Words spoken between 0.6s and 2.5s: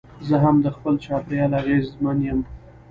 د خپل چاپېریال اغېزمن یم.